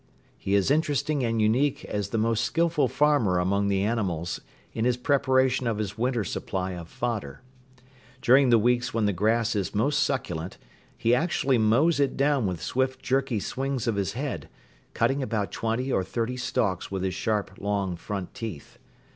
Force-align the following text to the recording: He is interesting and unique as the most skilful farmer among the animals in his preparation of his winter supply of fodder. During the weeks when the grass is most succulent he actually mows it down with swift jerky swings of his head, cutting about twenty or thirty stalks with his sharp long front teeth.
He 0.35 0.55
is 0.55 0.71
interesting 0.71 1.23
and 1.23 1.39
unique 1.39 1.85
as 1.85 2.09
the 2.09 2.17
most 2.17 2.43
skilful 2.43 2.87
farmer 2.87 3.37
among 3.37 3.67
the 3.67 3.83
animals 3.83 4.41
in 4.73 4.83
his 4.83 4.97
preparation 4.97 5.67
of 5.67 5.77
his 5.77 5.95
winter 5.95 6.23
supply 6.23 6.71
of 6.71 6.89
fodder. 6.89 7.41
During 8.19 8.49
the 8.49 8.57
weeks 8.57 8.95
when 8.95 9.05
the 9.05 9.13
grass 9.13 9.55
is 9.55 9.75
most 9.75 10.01
succulent 10.01 10.57
he 10.97 11.13
actually 11.13 11.59
mows 11.59 11.99
it 11.99 12.17
down 12.17 12.47
with 12.47 12.63
swift 12.63 13.03
jerky 13.03 13.39
swings 13.39 13.85
of 13.85 13.93
his 13.95 14.13
head, 14.13 14.49
cutting 14.95 15.21
about 15.21 15.51
twenty 15.51 15.91
or 15.91 16.03
thirty 16.03 16.35
stalks 16.35 16.89
with 16.89 17.03
his 17.03 17.13
sharp 17.13 17.51
long 17.59 17.95
front 17.95 18.33
teeth. 18.33 18.79